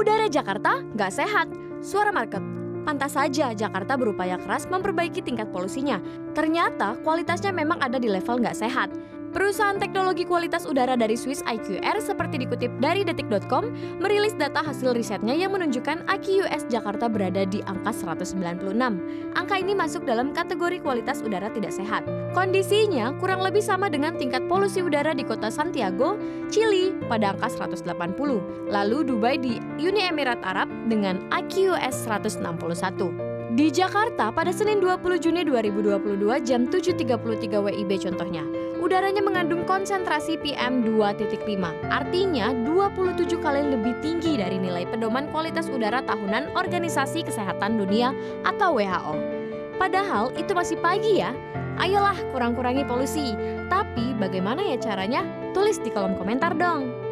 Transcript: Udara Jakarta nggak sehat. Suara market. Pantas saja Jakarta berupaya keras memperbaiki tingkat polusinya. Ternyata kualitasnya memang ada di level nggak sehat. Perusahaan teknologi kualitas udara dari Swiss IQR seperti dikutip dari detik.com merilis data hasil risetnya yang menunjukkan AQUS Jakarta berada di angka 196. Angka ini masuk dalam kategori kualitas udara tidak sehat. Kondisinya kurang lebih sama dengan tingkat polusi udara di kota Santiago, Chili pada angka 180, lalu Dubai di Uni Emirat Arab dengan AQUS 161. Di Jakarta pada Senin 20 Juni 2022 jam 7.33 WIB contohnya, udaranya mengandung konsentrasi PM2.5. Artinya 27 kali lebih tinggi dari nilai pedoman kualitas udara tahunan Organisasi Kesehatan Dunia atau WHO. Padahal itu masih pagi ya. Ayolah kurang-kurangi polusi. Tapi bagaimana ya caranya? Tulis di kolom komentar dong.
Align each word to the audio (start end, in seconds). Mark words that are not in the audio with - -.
Udara 0.00 0.32
Jakarta 0.32 0.80
nggak 0.96 1.12
sehat. 1.12 1.52
Suara 1.84 2.08
market. 2.08 2.40
Pantas 2.88 3.20
saja 3.20 3.52
Jakarta 3.52 4.00
berupaya 4.00 4.40
keras 4.40 4.64
memperbaiki 4.64 5.20
tingkat 5.20 5.52
polusinya. 5.52 6.00
Ternyata 6.32 6.96
kualitasnya 7.04 7.52
memang 7.52 7.84
ada 7.84 8.00
di 8.00 8.08
level 8.08 8.40
nggak 8.40 8.56
sehat. 8.56 8.88
Perusahaan 9.30 9.78
teknologi 9.78 10.26
kualitas 10.26 10.66
udara 10.66 10.98
dari 10.98 11.14
Swiss 11.14 11.38
IQR 11.46 12.02
seperti 12.02 12.42
dikutip 12.42 12.66
dari 12.82 13.06
detik.com 13.06 13.62
merilis 14.02 14.34
data 14.34 14.58
hasil 14.58 14.90
risetnya 14.90 15.38
yang 15.38 15.54
menunjukkan 15.54 16.02
AQUS 16.10 16.66
Jakarta 16.66 17.06
berada 17.06 17.46
di 17.46 17.62
angka 17.70 17.94
196. 17.94 18.34
Angka 19.38 19.54
ini 19.54 19.70
masuk 19.78 20.02
dalam 20.02 20.34
kategori 20.34 20.82
kualitas 20.82 21.22
udara 21.22 21.46
tidak 21.54 21.70
sehat. 21.70 22.02
Kondisinya 22.34 23.14
kurang 23.22 23.38
lebih 23.46 23.62
sama 23.62 23.86
dengan 23.86 24.18
tingkat 24.18 24.50
polusi 24.50 24.82
udara 24.82 25.14
di 25.14 25.22
kota 25.22 25.46
Santiago, 25.46 26.18
Chili 26.50 26.90
pada 27.06 27.30
angka 27.30 27.70
180, 27.70 27.86
lalu 28.66 28.98
Dubai 29.06 29.38
di 29.38 29.62
Uni 29.78 30.10
Emirat 30.10 30.42
Arab 30.42 30.66
dengan 30.90 31.22
AQUS 31.30 32.02
161. 32.02 33.30
Di 33.54 33.66
Jakarta 33.66 34.30
pada 34.30 34.54
Senin 34.54 34.78
20 34.78 35.22
Juni 35.22 35.42
2022 35.42 36.22
jam 36.46 36.70
7.33 36.70 37.58
WIB 37.58 37.90
contohnya, 37.98 38.46
udaranya 38.78 39.19
mengandung 39.20 39.62
konsentrasi 39.68 40.40
PM2.5. 40.40 41.40
Artinya 41.88 42.52
27 42.66 43.40
kali 43.40 43.62
lebih 43.72 43.94
tinggi 44.00 44.40
dari 44.40 44.56
nilai 44.56 44.88
pedoman 44.88 45.28
kualitas 45.28 45.68
udara 45.68 46.00
tahunan 46.04 46.52
Organisasi 46.56 47.24
Kesehatan 47.24 47.80
Dunia 47.80 48.12
atau 48.44 48.76
WHO. 48.76 49.14
Padahal 49.80 50.28
itu 50.36 50.52
masih 50.52 50.76
pagi 50.80 51.24
ya. 51.24 51.32
Ayolah 51.80 52.16
kurang-kurangi 52.36 52.84
polusi. 52.84 53.32
Tapi 53.72 54.12
bagaimana 54.20 54.60
ya 54.60 54.76
caranya? 54.76 55.24
Tulis 55.56 55.80
di 55.80 55.88
kolom 55.88 56.16
komentar 56.20 56.52
dong. 56.52 57.09